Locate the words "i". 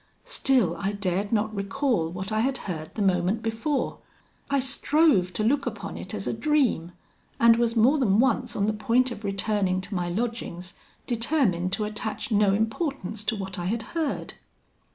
0.77-0.93, 2.31-2.39, 4.49-4.59, 13.59-13.65